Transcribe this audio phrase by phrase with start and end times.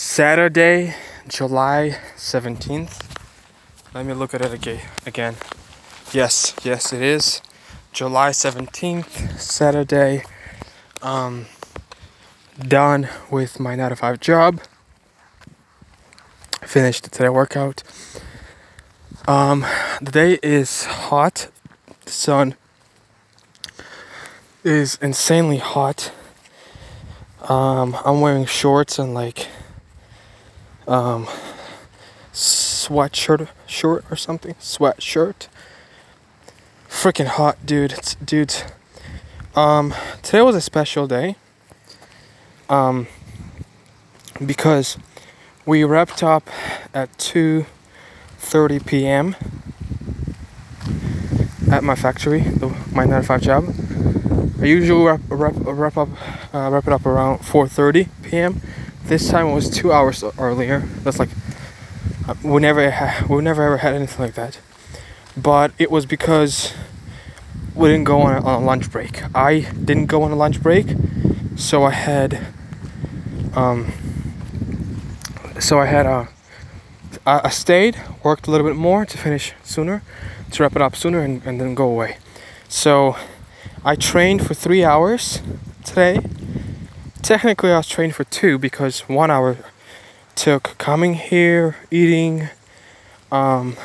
[0.00, 0.94] Saturday,
[1.26, 3.02] July 17th.
[3.92, 4.52] Let me look at it
[5.04, 5.34] again.
[6.12, 7.42] Yes, yes, it is.
[7.92, 10.22] July 17th, Saturday.
[11.02, 11.46] Um,
[12.60, 14.60] done with my 9 to 5 job.
[16.62, 17.82] Finished today workout.
[19.26, 19.66] Um,
[20.00, 21.48] the day is hot.
[22.04, 22.54] The sun
[24.62, 26.12] is insanely hot.
[27.48, 29.48] Um, I'm wearing shorts and like
[30.88, 31.26] um,
[32.32, 34.54] sweatshirt short or something.
[34.54, 35.48] Sweatshirt.
[36.88, 37.92] Freaking hot, dude.
[37.92, 38.64] It's, dudes.
[39.54, 41.36] Um, today was a special day.
[42.68, 43.06] Um,
[44.44, 44.98] because
[45.66, 46.48] we wrapped up
[46.94, 49.36] at 2:30 p.m.
[51.70, 53.64] at my factory, the, my 9 to 5 job.
[54.60, 56.08] I usually wrap, wrap, wrap up
[56.54, 58.60] uh, wrap it up around 4:30 p.m.
[59.08, 60.80] This time it was two hours earlier.
[61.02, 61.30] That's like
[62.28, 64.58] uh, we never ha- we never ever had anything like that.
[65.34, 66.74] But it was because
[67.74, 69.22] we didn't go on a, on a lunch break.
[69.34, 70.88] I didn't go on a lunch break,
[71.56, 72.48] so I had
[73.54, 73.92] um
[75.58, 76.28] so I had a
[77.24, 80.02] uh, stayed, worked a little bit more to finish sooner,
[80.50, 82.18] to wrap it up sooner, and, and then go away.
[82.68, 83.16] So
[83.82, 85.40] I trained for three hours
[85.82, 86.20] today.
[87.22, 89.56] Technically, I was trained for two because one hour
[90.34, 92.48] took coming here, eating,
[93.32, 93.76] um,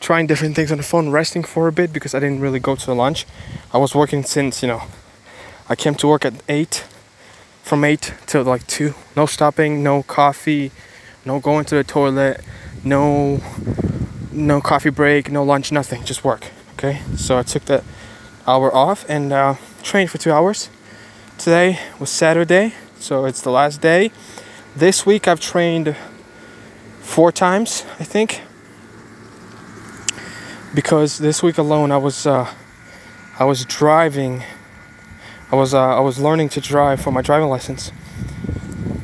[0.00, 2.74] trying different things on the phone, resting for a bit because I didn't really go
[2.74, 3.26] to lunch.
[3.72, 4.82] I was working since, you know,
[5.68, 6.84] I came to work at 8,
[7.62, 8.94] from 8 till like 2.
[9.16, 10.70] No stopping, no coffee,
[11.24, 12.40] no going to the toilet,
[12.84, 13.40] no
[14.30, 16.48] no coffee break, no lunch, nothing, just work.
[16.74, 17.84] Okay, so I took that
[18.46, 20.68] hour off and uh, trained for two hours.
[21.38, 24.12] Today was Saturday, so it's the last day.
[24.74, 25.94] This week I've trained
[27.00, 28.40] four times, I think,
[30.74, 32.50] because this week alone I was uh,
[33.38, 34.44] I was driving.
[35.50, 37.90] I was uh, I was learning to drive for my driving license,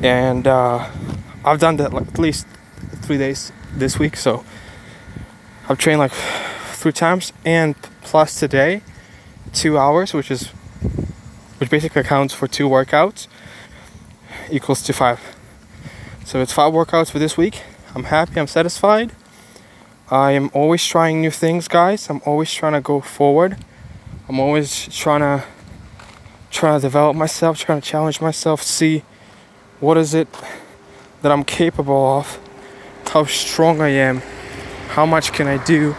[0.01, 0.89] and uh,
[1.45, 2.47] I've done that like at least
[3.03, 4.15] three days this week.
[4.15, 4.43] So
[5.69, 6.13] I've trained like
[6.71, 8.81] three times, and plus today
[9.53, 10.49] two hours, which is
[11.71, 13.27] basically accounts for two workouts,
[14.51, 15.19] equals to five.
[16.25, 17.63] So it's five workouts for this week.
[17.95, 18.39] I'm happy.
[18.39, 19.13] I'm satisfied.
[20.11, 22.09] I am always trying new things, guys.
[22.09, 23.57] I'm always trying to go forward.
[24.27, 25.45] I'm always trying to
[26.51, 29.03] trying to develop myself, trying to challenge myself, see
[29.79, 30.27] what is it
[31.21, 32.37] that I'm capable of,
[33.07, 34.21] how strong I am,
[34.89, 35.93] how much can I do,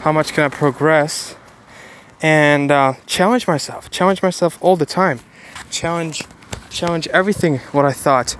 [0.00, 1.36] how much can I progress
[2.22, 3.90] and uh, challenge myself.
[3.90, 5.20] Challenge myself all the time.
[5.70, 6.22] Challenge,
[6.70, 8.36] challenge everything what I thought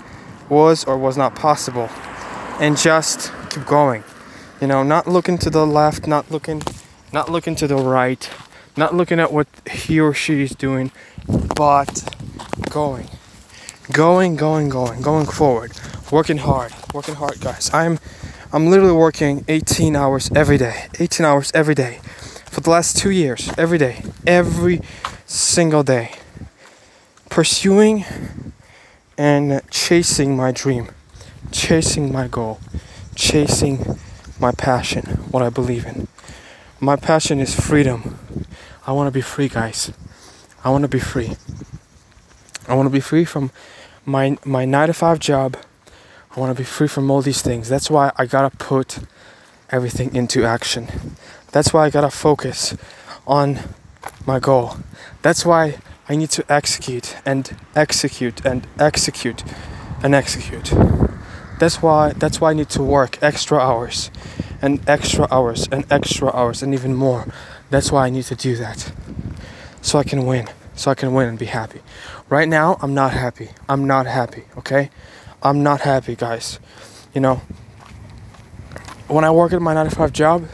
[0.48, 1.88] was or was not possible,
[2.60, 4.04] and just keep going.
[4.60, 6.62] You know, not looking to the left, not looking,
[7.12, 8.28] not looking to the right,
[8.76, 10.93] not looking at what he or she is doing,
[11.54, 12.08] but
[12.70, 13.08] going,
[13.93, 15.72] going, going, going, going forward,
[16.10, 17.70] working hard, working hard, guys.
[17.75, 17.98] I'm,
[18.53, 22.00] I'm literally working 18 hours every day, 18 hours every day
[22.56, 24.81] for the last two years, every day, every
[25.27, 26.11] single day,
[27.28, 28.03] pursuing
[29.19, 30.89] and chasing my dream,
[31.53, 32.59] chasing my goal,
[33.15, 33.99] chasing
[34.41, 36.09] my passion, what I believe in.
[36.81, 38.19] My passion is freedom.
[38.87, 39.93] I want to be free, guys.
[40.65, 41.37] I want to be free.
[42.67, 43.50] I want to be free from
[44.06, 45.59] my my 9 to 5 job.
[46.34, 47.69] I want to be free from all these things.
[47.69, 49.00] That's why I got to put
[49.69, 50.88] everything into action.
[51.56, 52.77] That's why I gotta focus
[53.27, 53.61] on
[54.27, 54.77] my goal.
[55.22, 59.43] That's why I need to execute and execute and execute
[60.03, 60.75] and execute.
[61.59, 64.11] That's why that's why I need to work extra hours
[64.61, 67.27] and extra hours and extra hours and even more.
[67.71, 68.93] That's why I need to do that.
[69.81, 70.50] So I can win.
[70.75, 71.81] So I can win and be happy.
[72.28, 73.49] Right now I'm not happy.
[73.67, 74.91] I'm not happy, okay?
[75.43, 76.61] I'm not happy, guys.
[77.14, 77.41] You know,
[79.08, 80.49] when I work at my 9 to 5 job,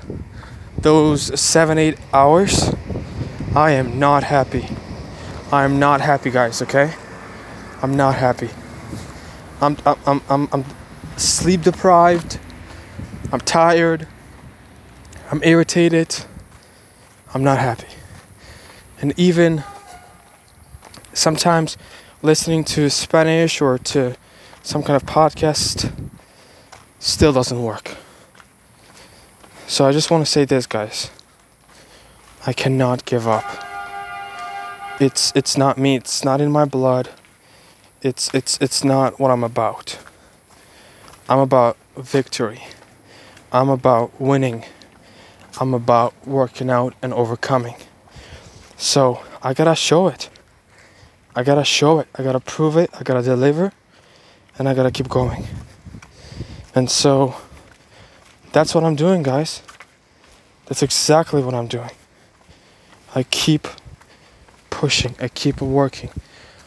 [0.82, 2.72] those seven, eight hours,
[3.54, 4.68] I am not happy.
[5.52, 6.94] I am not happy, guys, okay?
[7.80, 8.50] I'm not happy.
[9.60, 10.64] I'm, I'm, I'm, I'm, I'm
[11.16, 12.38] sleep deprived.
[13.32, 14.08] I'm tired.
[15.30, 16.24] I'm irritated.
[17.32, 17.88] I'm not happy.
[19.00, 19.64] And even
[21.12, 21.76] sometimes
[22.22, 24.16] listening to Spanish or to
[24.62, 25.92] some kind of podcast
[26.98, 27.96] still doesn't work.
[29.66, 31.10] So I just want to say this, guys.
[32.46, 33.44] I cannot give up.
[35.00, 35.96] It's it's not me.
[35.96, 37.08] It's not in my blood.
[38.02, 39.98] It's it's it's not what I'm about.
[41.28, 42.62] I'm about victory.
[43.52, 44.64] I'm about winning.
[45.60, 47.76] I'm about working out and overcoming.
[48.76, 50.28] So I gotta show it.
[51.36, 52.08] I gotta show it.
[52.14, 52.90] I gotta prove it.
[52.92, 53.72] I gotta deliver.
[54.58, 55.46] And I gotta keep going.
[56.74, 57.36] And so
[58.52, 59.62] that's what I'm doing, guys.
[60.66, 61.90] That's exactly what I'm doing.
[63.14, 63.68] I keep
[64.70, 65.14] pushing.
[65.20, 66.10] I keep working.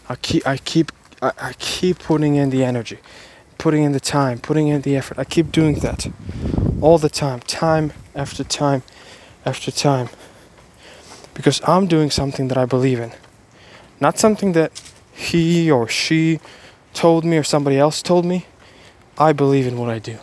[0.09, 0.91] I keep I keep
[1.21, 2.99] I, I keep putting in the energy,
[3.57, 5.17] putting in the time, putting in the effort.
[5.17, 6.07] I keep doing that
[6.81, 8.83] all the time, time after time
[9.45, 10.09] after time.
[11.33, 13.11] Because I'm doing something that I believe in.
[13.99, 14.71] Not something that
[15.13, 16.39] he or she
[16.93, 18.45] told me or somebody else told me.
[19.17, 20.19] I believe in what I do.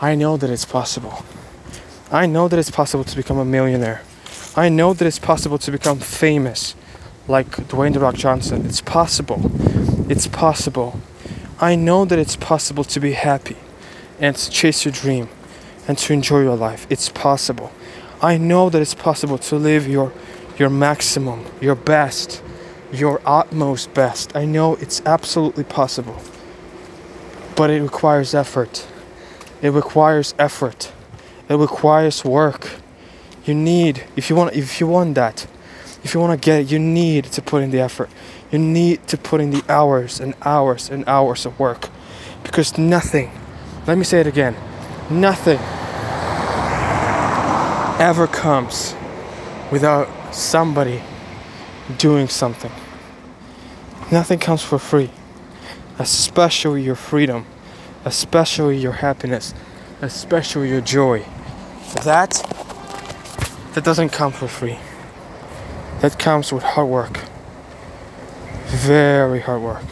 [0.00, 1.24] I know that it's possible.
[2.12, 4.02] I know that it's possible to become a millionaire.
[4.54, 6.74] I know that it's possible to become famous
[7.28, 8.66] like Dwayne The Rock Johnson.
[8.66, 9.50] It's possible.
[10.10, 11.00] It's possible.
[11.60, 13.56] I know that it's possible to be happy
[14.20, 15.28] and to chase your dream
[15.88, 16.86] and to enjoy your life.
[16.90, 17.72] It's possible.
[18.20, 20.12] I know that it's possible to live your
[20.58, 22.42] your maximum, your best,
[22.92, 24.34] your utmost best.
[24.34, 26.20] I know it's absolutely possible.
[27.56, 28.86] But it requires effort.
[29.66, 30.92] It requires effort.
[31.48, 32.70] It requires work.
[33.44, 35.44] You need if you want if you want that
[36.04, 38.08] if you want to get it you need to put in the effort.
[38.52, 41.88] You need to put in the hours and hours and hours of work.
[42.44, 43.32] Because nothing
[43.88, 44.54] let me say it again
[45.10, 45.58] nothing
[47.98, 48.94] ever comes
[49.72, 51.02] without somebody
[51.98, 52.70] doing something.
[54.12, 55.10] Nothing comes for free
[55.98, 57.46] especially your freedom
[58.06, 59.52] especially your happiness
[60.00, 61.22] especially your joy
[62.04, 62.42] that
[63.76, 64.78] that doesn't come for free.
[66.00, 67.20] That comes with hard work.
[68.68, 69.82] Very hard work.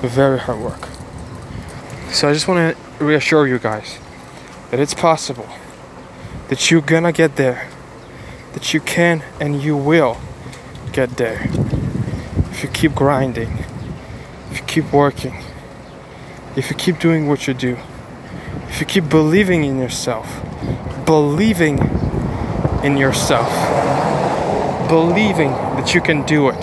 [0.00, 0.88] Very hard work.
[2.10, 3.98] So I just want to reassure you guys
[4.70, 5.46] that it's possible.
[6.48, 7.68] That you're gonna get there.
[8.54, 10.16] That you can and you will
[10.92, 11.46] get there.
[12.50, 13.52] If you keep grinding.
[14.50, 15.34] If you keep working.
[16.56, 17.76] If you keep doing what you do.
[18.68, 20.26] If you keep believing in yourself.
[21.04, 21.78] Believing
[22.84, 23.48] in yourself,
[24.90, 26.60] believing that you can do it,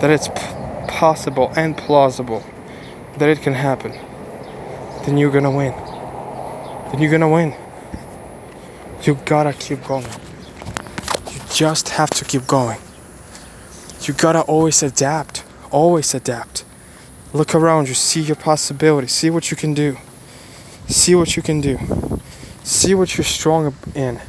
[0.00, 0.28] that it's
[0.86, 2.44] possible and plausible,
[3.16, 3.92] that it can happen,
[5.04, 5.72] then you're gonna win.
[6.90, 7.54] Then you're gonna win.
[9.02, 10.06] You gotta keep going.
[11.32, 12.78] You just have to keep going.
[14.02, 15.42] You gotta always adapt.
[15.70, 16.64] Always adapt.
[17.34, 19.98] Look around you, see your possibilities, see what you can do.
[20.88, 21.78] See what you can do.
[22.62, 24.20] See what you're strong in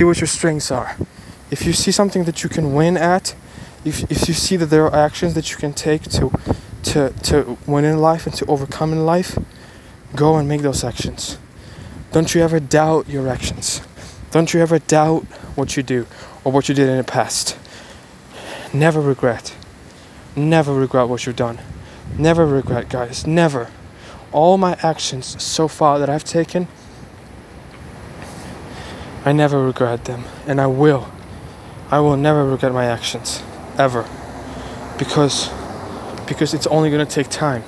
[0.00, 0.96] see what your strengths are.
[1.50, 3.34] If you see something that you can win at,
[3.84, 6.30] if, if you see that there are actions that you can take to,
[6.84, 9.38] to, to win in life and to overcome in life,
[10.14, 11.38] go and make those actions.
[12.12, 13.82] Don't you ever doubt your actions.
[14.30, 15.24] Don't you ever doubt
[15.54, 16.06] what you do
[16.44, 17.58] or what you did in the past.
[18.72, 19.54] Never regret.
[20.36, 21.58] Never regret what you've done.
[22.18, 23.26] Never regret, guys.
[23.26, 23.70] Never.
[24.32, 26.68] All my actions so far that I've taken
[29.24, 31.10] I never regret them, and I will.
[31.90, 33.42] I will never regret my actions,
[33.76, 34.08] ever,
[34.98, 35.50] because
[36.26, 37.62] because it's only gonna take time.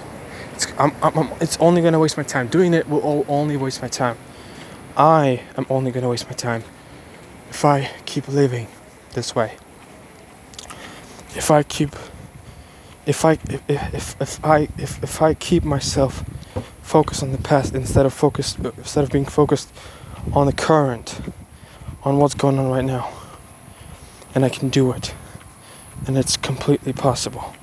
[0.54, 2.48] It's I'm, I'm, I'm, it's only gonna waste my time.
[2.48, 4.16] Doing it will only waste my time.
[4.96, 6.64] I am only gonna waste my time
[7.50, 8.68] if I keep living
[9.12, 9.56] this way.
[11.34, 11.94] If I keep
[13.06, 16.24] if I if, if, if I if, if I keep myself
[16.82, 19.72] focused on the past instead of focused instead of being focused
[20.32, 21.20] on the current
[22.04, 23.10] on what's going on right now.
[24.34, 25.14] And I can do it.
[26.06, 27.54] And it's completely possible.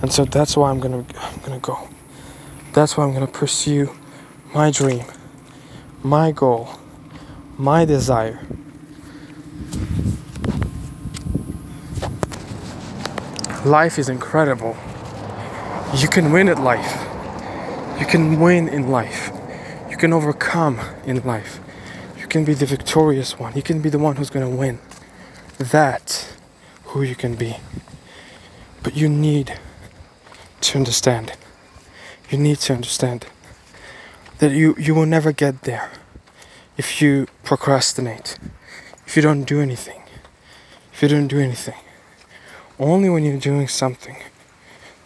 [0.00, 1.88] And so that's why I'm gonna I'm gonna go.
[2.72, 3.94] That's why I'm gonna pursue
[4.54, 5.04] my dream,
[6.02, 6.70] my goal,
[7.56, 8.40] my desire.
[13.64, 14.76] Life is incredible.
[15.96, 17.04] You can win at life.
[17.98, 19.32] You can win in life.
[19.90, 21.60] You can overcome in life
[22.16, 23.56] You can be the victorious one.
[23.56, 24.78] You can be the one who's going to win.
[25.58, 26.34] That
[26.84, 27.56] who you can be.
[28.82, 29.58] But you need
[30.60, 31.32] to understand.
[32.30, 33.26] You need to understand
[34.38, 35.90] that you, you will never get there
[36.76, 38.38] if you procrastinate,
[39.06, 40.02] if you don't do anything,
[40.92, 41.74] if you don't do anything.
[42.78, 44.16] Only when you're doing something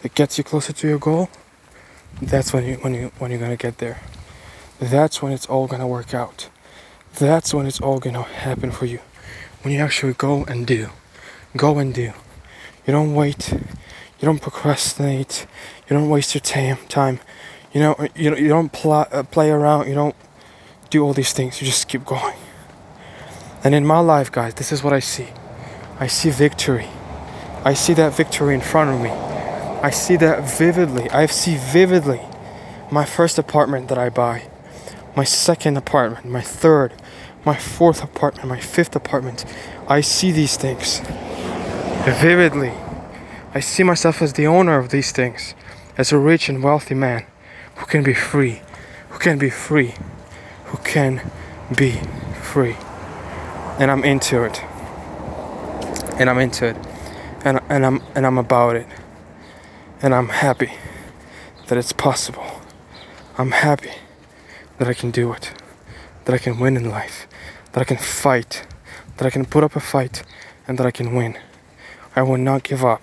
[0.03, 1.29] that gets you closer to your goal,
[2.21, 4.01] that's when you when you when you're gonna get there.
[4.79, 6.49] That's when it's all gonna work out
[7.19, 9.01] that's when it's all gonna happen for you.
[9.63, 10.89] When you actually go and do.
[11.57, 12.13] Go and do.
[12.87, 13.53] You don't wait.
[13.53, 15.47] You don't procrastinate.
[15.89, 17.21] You don't waste your tam- time.
[17.73, 19.89] You know, you know, you don't pl- uh, play around.
[19.89, 20.17] You don't
[20.91, 21.61] do all these things.
[21.61, 22.35] You just keep going.
[23.65, 25.29] And in my life, guys, this is what I see.
[26.01, 26.89] I see victory.
[27.65, 29.11] I see that victory in front of me.
[29.11, 31.09] I see that vividly.
[31.11, 32.21] I see vividly
[32.91, 34.49] my first apartment that I buy,
[35.17, 36.93] my second apartment, my third,
[37.45, 39.45] my fourth apartment, my fifth apartment.
[39.89, 41.01] I see these things
[42.05, 42.73] vividly.
[43.55, 45.55] I see myself as the owner of these things,
[45.97, 47.27] as a rich and wealthy man
[47.77, 48.63] who can be free,
[49.11, 49.95] who can be free,
[50.67, 51.31] who can
[51.77, 52.01] be
[52.41, 52.77] free.
[53.79, 54.63] And I'm into it.
[56.19, 56.77] And I'm into it.
[57.45, 58.87] And, and I'm and I'm about it.
[60.01, 60.73] And I'm happy
[61.69, 62.61] that it's possible.
[63.39, 63.93] I'm happy
[64.79, 65.53] that I can do it.
[66.25, 67.27] That I can win in life.
[67.73, 68.67] That I can fight.
[69.17, 70.23] That I can put up a fight
[70.67, 71.39] and that I can win.
[72.15, 73.03] I will not give up.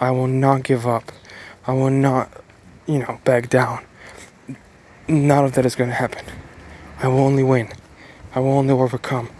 [0.00, 1.12] I will not give up.
[1.66, 2.28] I will not,
[2.86, 3.84] you know, back down.
[5.08, 6.24] None of that is going to happen.
[6.98, 7.68] I will only win.
[8.34, 9.30] I will only overcome.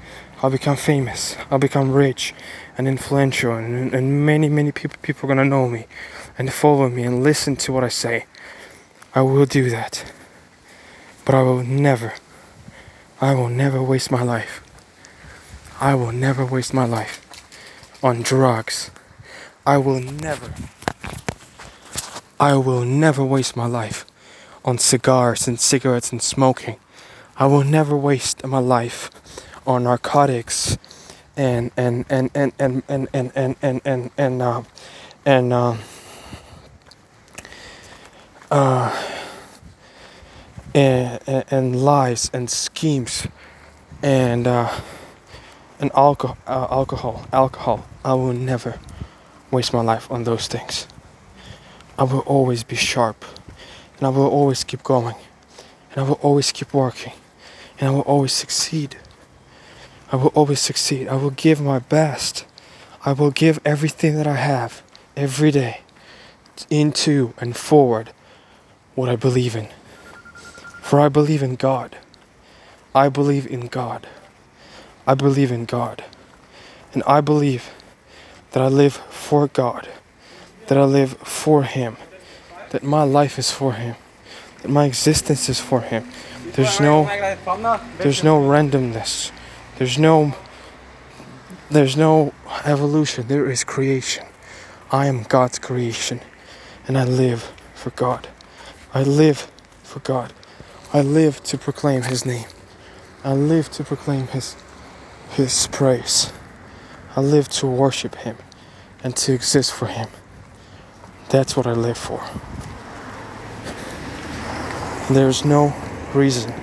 [0.42, 1.36] I'll become famous.
[1.52, 2.34] I'll become rich
[2.76, 5.86] and influential, and, and many, many people, people are to know me
[6.36, 8.26] and follow me and listen to what I say.
[9.14, 10.04] I will do that.
[11.24, 12.14] But I will never,
[13.20, 14.64] I will never waste my life.
[15.80, 17.20] I will never waste my life
[18.02, 18.90] on drugs.
[19.64, 20.52] I will never,
[22.40, 24.04] I will never waste my life
[24.64, 26.78] on cigars and cigarettes and smoking.
[27.36, 29.08] I will never waste my life
[29.66, 30.76] on narcotics
[31.36, 34.62] and and and and and and and and and and and uh,
[35.24, 35.76] and uh,
[38.50, 39.04] uh,
[40.74, 43.26] and, and lies and schemes
[44.02, 44.70] and uh,
[45.80, 47.84] and alcohol, uh, alcohol, alcohol.
[48.04, 48.78] I will never
[49.50, 50.86] waste my life on those things.
[51.98, 53.24] I will always be sharp
[53.98, 55.14] and I will always keep going
[55.90, 57.12] and I will always keep working
[57.78, 58.96] and I will always succeed.
[60.12, 61.08] I will always succeed.
[61.08, 62.44] I will give my best.
[63.04, 64.82] I will give everything that I have
[65.16, 65.80] every day
[66.68, 68.12] into and forward
[68.94, 69.68] what I believe in.
[70.82, 71.96] For I believe in God.
[72.94, 74.06] I believe in God.
[75.06, 76.04] I believe in God.
[76.92, 77.70] And I believe
[78.50, 79.88] that I live for God,
[80.66, 81.96] that I live for Him,
[82.68, 83.96] that my life is for Him,
[84.60, 86.06] that my existence is for Him.
[86.52, 87.06] There's no,
[87.96, 89.32] there's no randomness.
[89.82, 90.32] There's no,
[91.68, 92.32] there's no
[92.64, 93.26] evolution.
[93.26, 94.24] There is creation.
[94.92, 96.20] I am God's creation,
[96.86, 98.28] and I live for God.
[98.94, 99.50] I live
[99.82, 100.32] for God.
[100.92, 102.46] I live to proclaim His name.
[103.24, 104.54] I live to proclaim His,
[105.30, 106.32] His praise.
[107.16, 108.36] I live to worship Him
[109.02, 110.08] and to exist for Him.
[111.28, 112.22] That's what I live for.
[115.12, 115.74] There's no
[116.14, 116.54] reason.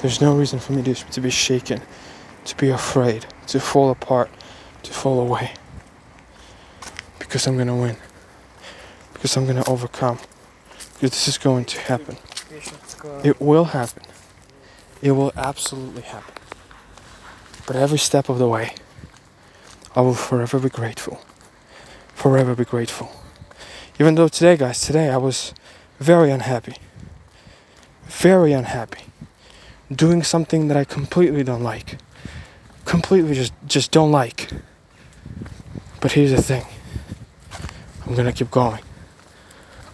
[0.00, 1.82] There's no reason for me to, to be shaken,
[2.44, 4.30] to be afraid, to fall apart,
[4.82, 5.52] to fall away.
[7.18, 7.96] Because I'm gonna win.
[9.12, 10.18] Because I'm gonna overcome.
[10.94, 12.16] Because this is going to happen.
[13.22, 14.02] It will happen.
[15.02, 16.34] It will absolutely happen.
[17.66, 18.74] But every step of the way,
[19.96, 21.20] I will forever be grateful.
[22.14, 23.10] Forever be grateful.
[23.98, 25.54] Even though today, guys, today I was
[25.98, 26.76] very unhappy.
[28.06, 29.04] Very unhappy.
[29.90, 31.98] Doing something that I completely don't like.
[32.84, 34.50] Completely just, just don't like.
[36.00, 36.64] But here's the thing
[38.06, 38.80] I'm gonna keep going.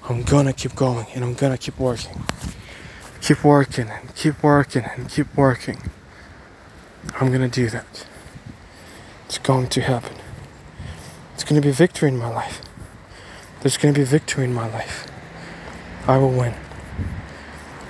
[0.09, 2.23] I'm gonna keep going and I'm gonna keep working.
[3.21, 5.79] Keep working and keep working and keep working.
[7.21, 8.07] I'm gonna do that.
[9.27, 10.17] It's going to happen.
[11.35, 12.61] It's to be victory in my life.
[13.61, 15.07] There's to be victory in my life.
[16.07, 16.55] I will win.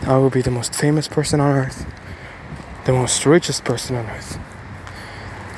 [0.03, 1.87] I will be the most famous person on earth,
[2.85, 4.39] the most richest person on earth,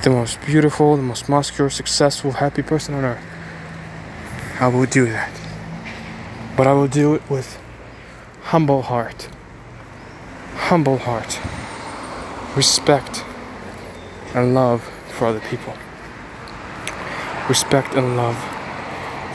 [0.02, 3.24] the most beautiful, the most muscular, successful, happy person on earth.
[4.58, 5.30] I will do that.
[6.56, 7.58] But I will do it with
[8.42, 9.28] humble heart.
[10.54, 11.38] Humble heart.
[12.56, 13.24] Respect
[14.34, 15.74] and love for other people.
[17.48, 18.36] Respect and love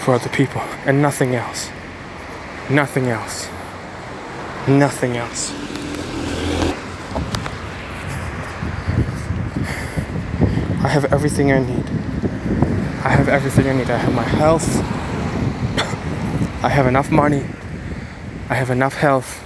[0.01, 0.61] for other people.
[0.85, 1.69] And nothing else.
[2.69, 3.47] Nothing else.
[4.67, 5.76] Nothing else.
[10.79, 11.85] I have everything I need.
[13.03, 13.89] I have everything I need.
[13.89, 14.77] I have my health.
[16.63, 17.43] I have enough money.
[18.47, 19.43] I have enough health.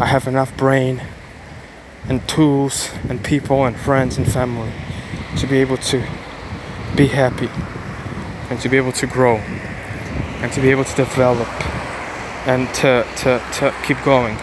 [0.00, 1.00] I have enough brain
[2.08, 4.72] and tools and people and friends and family
[5.38, 6.04] to be able to
[6.96, 7.48] be happy
[8.50, 11.48] and to be able to grow and to be able to develop
[12.48, 14.34] and to, to, to keep going.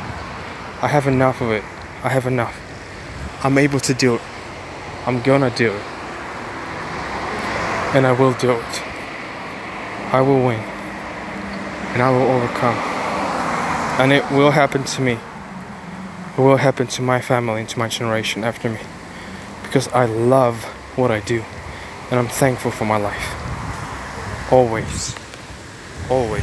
[0.81, 1.63] I have enough of it.
[2.03, 2.57] I have enough.
[3.43, 4.21] I'm able to do it.
[5.05, 5.81] I'm gonna do it.
[7.93, 8.81] And I will do it.
[10.13, 10.59] I will win.
[11.91, 12.77] And I will overcome.
[13.99, 15.19] And it will happen to me.
[16.37, 18.79] It will happen to my family and to my generation after me.
[19.63, 20.63] Because I love
[20.95, 21.43] what I do.
[22.09, 24.51] And I'm thankful for my life.
[24.51, 25.15] Always.
[26.09, 26.41] Always.